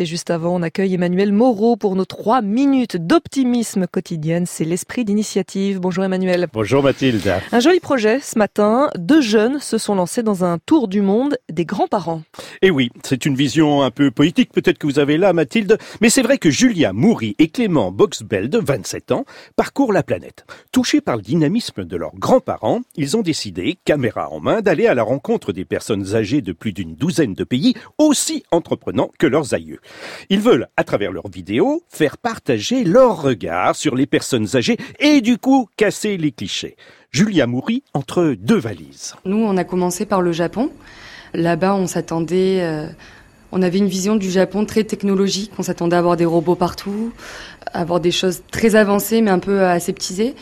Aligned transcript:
Et 0.00 0.06
juste 0.06 0.30
avant, 0.30 0.56
on 0.56 0.62
accueille 0.62 0.94
Emmanuel 0.94 1.32
Moreau 1.32 1.76
pour 1.76 1.94
nos 1.94 2.04
trois 2.04 2.42
minutes 2.42 2.96
d'optimisme 2.96 3.86
quotidienne. 3.86 4.44
C'est 4.44 4.64
l'esprit 4.64 5.04
d'initiative. 5.04 5.78
Bonjour 5.78 6.02
Emmanuel. 6.02 6.48
Bonjour 6.52 6.82
Mathilde. 6.82 7.32
Un 7.52 7.60
joli 7.60 7.78
projet 7.78 8.18
ce 8.18 8.36
matin. 8.36 8.90
Deux 8.98 9.20
jeunes 9.20 9.60
se 9.60 9.78
sont 9.78 9.94
lancés 9.94 10.24
dans 10.24 10.44
un 10.44 10.58
tour 10.58 10.88
du 10.88 11.00
monde 11.00 11.36
des 11.48 11.64
grands-parents. 11.64 12.24
Et 12.60 12.68
eh 12.68 12.70
oui, 12.72 12.90
c'est 13.04 13.24
une 13.24 13.36
vision 13.36 13.82
un 13.82 13.92
peu 13.92 14.10
politique 14.10 14.50
peut-être 14.52 14.78
que 14.78 14.88
vous 14.88 14.98
avez 14.98 15.16
là 15.16 15.32
Mathilde, 15.32 15.78
mais 16.00 16.10
c'est 16.10 16.22
vrai 16.22 16.38
que 16.38 16.50
Julia 16.50 16.92
Moury 16.92 17.36
et 17.38 17.46
Clément 17.46 17.92
Boxbeld, 17.92 18.56
27 18.56 19.12
ans, 19.12 19.24
parcourent 19.54 19.92
la 19.92 20.02
planète. 20.02 20.44
Touchés 20.72 21.02
par 21.02 21.14
le 21.14 21.22
dynamisme 21.22 21.84
de 21.84 21.96
leurs 21.96 22.16
grands-parents, 22.16 22.80
ils 22.96 23.16
ont 23.16 23.22
décidé, 23.22 23.78
caméra 23.84 24.28
en 24.32 24.40
main, 24.40 24.60
d'aller 24.60 24.88
à 24.88 24.94
la 24.94 25.04
rencontre 25.04 25.52
des 25.52 25.64
personnes 25.64 26.16
âgées 26.16 26.40
de 26.40 26.52
plus 26.52 26.72
d'une 26.72 26.96
douzaine 26.96 27.34
de 27.34 27.44
pays, 27.44 27.74
aussi 27.98 28.42
entreprenants 28.50 29.10
que 29.20 29.28
leurs 29.28 29.54
aïeux. 29.54 29.78
Ils 30.30 30.40
veulent, 30.40 30.68
à 30.76 30.84
travers 30.84 31.12
leurs 31.12 31.28
vidéos, 31.28 31.82
faire 31.88 32.18
partager 32.18 32.84
leur 32.84 33.22
regard 33.22 33.76
sur 33.76 33.94
les 33.94 34.06
personnes 34.06 34.56
âgées 34.56 34.76
et 34.98 35.20
du 35.20 35.38
coup 35.38 35.68
casser 35.76 36.16
les 36.16 36.32
clichés. 36.32 36.76
Julia 37.10 37.46
Moury 37.46 37.84
entre 37.94 38.34
deux 38.38 38.58
valises. 38.58 39.14
Nous, 39.24 39.36
on 39.36 39.56
a 39.56 39.64
commencé 39.64 40.04
par 40.06 40.20
le 40.20 40.32
Japon. 40.32 40.70
Là-bas, 41.32 41.74
on 41.74 41.86
s'attendait, 41.86 42.62
euh, 42.62 42.88
on 43.52 43.62
avait 43.62 43.78
une 43.78 43.88
vision 43.88 44.16
du 44.16 44.30
Japon 44.30 44.64
très 44.64 44.84
technologique. 44.84 45.52
On 45.58 45.62
s'attendait 45.62 45.96
à 45.96 46.00
avoir 46.00 46.16
des 46.16 46.24
robots 46.24 46.56
partout, 46.56 47.12
à 47.72 47.80
avoir 47.80 48.00
des 48.00 48.10
choses 48.10 48.42
très 48.50 48.74
avancées 48.74 49.20
mais 49.20 49.30
un 49.30 49.38
peu 49.38 49.62
aseptisées. 49.62 50.34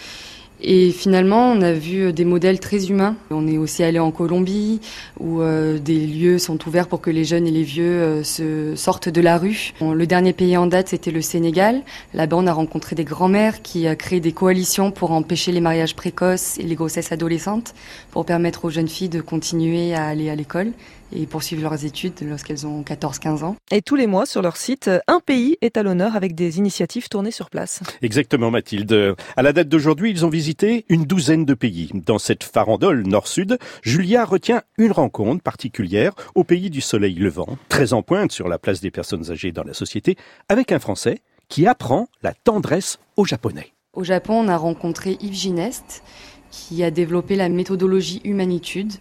Et 0.64 0.92
finalement, 0.92 1.50
on 1.50 1.60
a 1.60 1.72
vu 1.72 2.04
euh, 2.04 2.12
des 2.12 2.24
modèles 2.24 2.60
très 2.60 2.86
humains. 2.86 3.16
On 3.30 3.48
est 3.48 3.58
aussi 3.58 3.82
allé 3.82 3.98
en 3.98 4.12
Colombie, 4.12 4.80
où 5.18 5.42
euh, 5.42 5.78
des 5.78 6.06
lieux 6.06 6.38
sont 6.38 6.56
ouverts 6.68 6.86
pour 6.86 7.00
que 7.00 7.10
les 7.10 7.24
jeunes 7.24 7.48
et 7.48 7.50
les 7.50 7.64
vieux 7.64 7.84
euh, 7.84 8.22
se 8.22 8.76
sortent 8.76 9.08
de 9.08 9.20
la 9.20 9.38
rue. 9.38 9.72
le 9.80 10.06
dernier 10.06 10.32
pays 10.32 10.56
en 10.56 10.68
date, 10.68 10.88
c'était 10.88 11.10
le 11.10 11.20
Sénégal. 11.20 11.82
Là-bas, 12.14 12.36
on 12.36 12.46
a 12.46 12.52
rencontré 12.52 12.94
des 12.94 13.04
grands-mères 13.04 13.62
qui 13.62 13.88
ont 13.88 13.96
créé 13.96 14.20
des 14.20 14.32
coalitions 14.32 14.92
pour 14.92 15.10
empêcher 15.10 15.50
les 15.50 15.60
mariages 15.60 15.96
précoces 15.96 16.58
et 16.58 16.62
les 16.62 16.76
grossesses 16.76 17.10
adolescentes, 17.10 17.74
pour 18.12 18.24
permettre 18.24 18.64
aux 18.64 18.70
jeunes 18.70 18.88
filles 18.88 19.08
de 19.08 19.20
continuer 19.20 19.94
à 19.94 20.06
aller 20.06 20.30
à 20.30 20.36
l'école 20.36 20.72
et 21.14 21.26
poursuivre 21.26 21.62
leurs 21.62 21.84
études 21.84 22.14
lorsqu'elles 22.22 22.66
ont 22.66 22.80
14-15 22.82 23.44
ans. 23.44 23.56
Et 23.70 23.82
tous 23.82 23.96
les 23.96 24.06
mois, 24.06 24.24
sur 24.24 24.40
leur 24.40 24.56
site, 24.56 24.90
un 25.08 25.20
pays 25.20 25.58
est 25.60 25.76
à 25.76 25.82
l'honneur 25.82 26.16
avec 26.16 26.34
des 26.34 26.56
initiatives 26.56 27.08
tournées 27.10 27.30
sur 27.30 27.50
place. 27.50 27.82
Exactement, 28.00 28.50
Mathilde. 28.50 29.14
À 29.36 29.42
la 29.42 29.52
date 29.52 29.68
d'aujourd'hui, 29.68 30.10
ils 30.10 30.24
ont 30.24 30.30
visité 30.30 30.51
une 30.88 31.04
douzaine 31.04 31.44
de 31.44 31.54
pays. 31.54 31.90
Dans 31.94 32.18
cette 32.18 32.44
farandole 32.44 33.06
nord-sud, 33.06 33.58
Julia 33.82 34.24
retient 34.24 34.62
une 34.76 34.92
rencontre 34.92 35.42
particulière 35.42 36.12
au 36.34 36.44
pays 36.44 36.70
du 36.70 36.80
soleil 36.80 37.14
levant, 37.14 37.58
très 37.68 37.92
en 37.92 38.02
pointe 38.02 38.32
sur 38.32 38.48
la 38.48 38.58
place 38.58 38.80
des 38.80 38.90
personnes 38.90 39.30
âgées 39.30 39.52
dans 39.52 39.64
la 39.64 39.74
société, 39.74 40.16
avec 40.48 40.72
un 40.72 40.78
Français 40.78 41.20
qui 41.48 41.66
apprend 41.66 42.08
la 42.22 42.34
tendresse 42.34 42.98
aux 43.16 43.24
Japonais. 43.24 43.72
Au 43.94 44.04
Japon, 44.04 44.34
on 44.34 44.48
a 44.48 44.56
rencontré 44.56 45.16
Yves 45.20 45.34
Gineste, 45.34 46.02
qui 46.50 46.84
a 46.84 46.90
développé 46.90 47.36
la 47.36 47.48
méthodologie 47.48 48.20
Humanitude, 48.24 48.92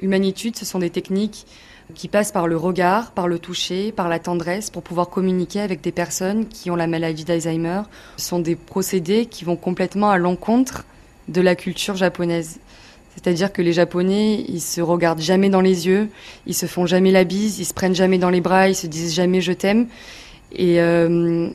Humanitude, 0.00 0.56
ce 0.56 0.66
sont 0.66 0.78
des 0.78 0.90
techniques 0.90 1.46
qui 1.94 2.08
passent 2.08 2.32
par 2.32 2.48
le 2.48 2.56
regard, 2.56 3.12
par 3.12 3.28
le 3.28 3.38
toucher, 3.38 3.92
par 3.92 4.08
la 4.08 4.18
tendresse 4.18 4.70
pour 4.70 4.82
pouvoir 4.82 5.08
communiquer 5.08 5.60
avec 5.60 5.80
des 5.80 5.92
personnes 5.92 6.48
qui 6.48 6.70
ont 6.70 6.76
la 6.76 6.86
maladie 6.86 7.24
d'Alzheimer. 7.24 7.82
Ce 8.16 8.26
sont 8.26 8.40
des 8.40 8.56
procédés 8.56 9.26
qui 9.26 9.44
vont 9.44 9.56
complètement 9.56 10.10
à 10.10 10.18
l'encontre 10.18 10.84
de 11.28 11.40
la 11.40 11.54
culture 11.54 11.96
japonaise. 11.96 12.58
C'est-à-dire 13.16 13.50
que 13.52 13.62
les 13.62 13.72
Japonais, 13.72 14.44
ils 14.46 14.60
se 14.60 14.82
regardent 14.82 15.20
jamais 15.22 15.48
dans 15.48 15.62
les 15.62 15.86
yeux, 15.86 16.08
ils 16.46 16.54
se 16.54 16.66
font 16.66 16.84
jamais 16.84 17.10
la 17.10 17.24
bise, 17.24 17.58
ils 17.58 17.64
se 17.64 17.72
prennent 17.72 17.94
jamais 17.94 18.18
dans 18.18 18.28
les 18.28 18.42
bras, 18.42 18.68
ils 18.68 18.74
se 18.74 18.86
disent 18.86 19.14
jamais 19.14 19.40
je 19.40 19.52
t'aime. 19.52 19.88
Et 20.52 20.80
euh, 20.82 21.48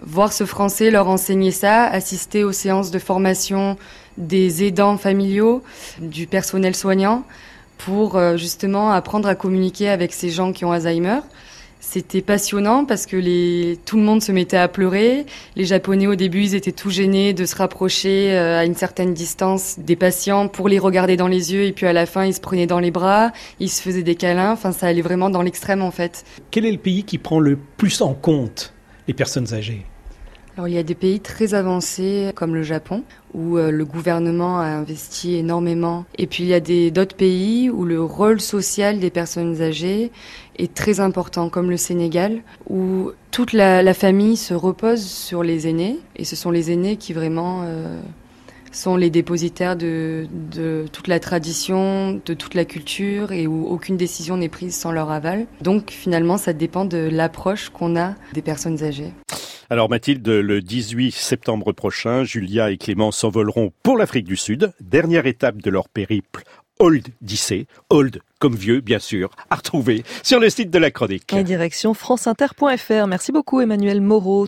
voir 0.00 0.32
ce 0.32 0.44
Français 0.44 0.90
leur 0.90 1.08
enseigner 1.08 1.50
ça, 1.50 1.84
assister 1.84 2.44
aux 2.44 2.52
séances 2.52 2.92
de 2.92 3.00
formation 3.00 3.76
des 4.18 4.62
aidants 4.62 4.96
familiaux, 4.96 5.64
du 6.00 6.28
personnel 6.28 6.76
soignant, 6.76 7.24
pour 7.78 8.16
euh, 8.16 8.36
justement 8.36 8.92
apprendre 8.92 9.28
à 9.28 9.34
communiquer 9.34 9.88
avec 9.88 10.12
ces 10.12 10.30
gens 10.30 10.52
qui 10.52 10.64
ont 10.64 10.70
Alzheimer. 10.70 11.20
C'était 11.86 12.22
passionnant 12.22 12.86
parce 12.86 13.06
que 13.06 13.74
tout 13.84 13.96
le 13.96 14.02
monde 14.02 14.20
se 14.20 14.32
mettait 14.32 14.56
à 14.56 14.66
pleurer. 14.66 15.26
Les 15.54 15.64
Japonais 15.64 16.08
au 16.08 16.16
début, 16.16 16.42
ils 16.42 16.54
étaient 16.56 16.72
tout 16.72 16.90
gênés 16.90 17.34
de 17.34 17.44
se 17.44 17.54
rapprocher 17.54 18.32
euh, 18.32 18.58
à 18.58 18.64
une 18.64 18.74
certaine 18.74 19.14
distance 19.14 19.78
des 19.78 19.94
patients 19.94 20.48
pour 20.48 20.68
les 20.68 20.80
regarder 20.80 21.16
dans 21.16 21.28
les 21.28 21.52
yeux. 21.52 21.64
Et 21.64 21.72
puis 21.72 21.86
à 21.86 21.92
la 21.92 22.06
fin, 22.06 22.24
ils 22.24 22.34
se 22.34 22.40
prenaient 22.40 22.66
dans 22.66 22.80
les 22.80 22.90
bras, 22.90 23.30
ils 23.60 23.68
se 23.68 23.80
faisaient 23.80 24.02
des 24.02 24.16
câlins. 24.16 24.52
Enfin, 24.52 24.72
ça 24.72 24.88
allait 24.88 25.02
vraiment 25.02 25.30
dans 25.30 25.42
l'extrême 25.42 25.82
en 25.82 25.92
fait. 25.92 26.24
Quel 26.50 26.64
est 26.64 26.72
le 26.72 26.78
pays 26.78 27.04
qui 27.04 27.18
prend 27.18 27.38
le 27.38 27.56
plus 27.76 28.00
en 28.00 28.14
compte 28.14 28.72
les 29.06 29.14
personnes 29.14 29.52
âgées? 29.52 29.84
Alors 30.56 30.68
il 30.68 30.74
y 30.74 30.78
a 30.78 30.82
des 30.84 30.94
pays 30.94 31.20
très 31.20 31.54
avancés 31.54 32.30
comme 32.34 32.54
le 32.54 32.62
Japon 32.62 33.02
où 33.34 33.58
euh, 33.58 33.72
le 33.72 33.84
gouvernement 33.84 34.60
a 34.60 34.66
investi 34.66 35.34
énormément 35.34 36.04
et 36.16 36.26
puis 36.26 36.44
il 36.44 36.48
y 36.48 36.54
a 36.54 36.90
d'autres 36.90 37.16
pays 37.16 37.70
où 37.70 37.84
le 37.84 38.00
rôle 38.02 38.40
social 38.40 39.00
des 39.00 39.10
personnes 39.10 39.60
âgées 39.60 40.12
est 40.56 40.72
très 40.72 41.00
important 41.00 41.48
comme 41.48 41.70
le 41.70 41.76
Sénégal 41.76 42.42
où 42.68 43.10
toute 43.32 43.52
la, 43.52 43.94
famille 43.94 44.36
se 44.36 44.54
repose 44.54 45.04
sur 45.04 45.42
les 45.42 45.66
aînés 45.66 45.98
et 46.14 46.24
ce 46.24 46.36
sont 46.36 46.52
les 46.52 46.70
aînés 46.70 46.96
qui 46.96 47.12
vraiment 47.12 47.62
euh, 47.64 48.00
sont 48.70 48.96
les 48.96 49.10
dépositaires 49.10 49.76
de, 49.76 50.26
de, 50.52 50.86
toute 50.92 51.08
la 51.08 51.20
tradition, 51.20 52.20
de 52.24 52.34
toute 52.34 52.54
la 52.54 52.64
culture 52.64 53.32
et 53.32 53.46
où 53.46 53.66
aucune 53.66 53.96
décision 53.96 54.36
n'est 54.36 54.48
prise 54.48 54.74
sans 54.74 54.92
leur 54.92 55.10
aval. 55.10 55.46
Donc 55.62 55.90
finalement, 55.90 56.36
ça 56.38 56.52
dépend 56.52 56.84
de 56.84 57.08
l'approche 57.10 57.70
qu'on 57.70 57.96
a 57.96 58.14
des 58.32 58.42
personnes 58.42 58.82
âgées. 58.82 59.12
Alors 59.74 59.90
Mathilde, 59.90 60.28
le 60.28 60.60
18 60.60 61.10
septembre 61.10 61.72
prochain, 61.72 62.22
Julia 62.22 62.70
et 62.70 62.76
Clément 62.76 63.10
s'envoleront 63.10 63.72
pour 63.82 63.96
l'Afrique 63.96 64.24
du 64.24 64.36
Sud, 64.36 64.72
dernière 64.80 65.26
étape 65.26 65.60
de 65.60 65.68
leur 65.68 65.88
périple 65.88 66.44
Old 66.78 67.08
Dissé, 67.20 67.66
Old 67.90 68.20
comme 68.38 68.54
vieux 68.54 68.80
bien 68.80 68.98
sûr, 68.98 69.30
à 69.50 69.56
retrouver 69.56 70.04
sur 70.22 70.38
le 70.38 70.50
site 70.50 70.70
de 70.70 70.78
la 70.78 70.90
chronique. 70.90 71.34
Direction 71.34 71.94
franceinter.fr. 71.94 73.06
Merci 73.06 73.32
beaucoup 73.32 73.60
Emmanuel 73.60 74.00
Moreau. 74.00 74.42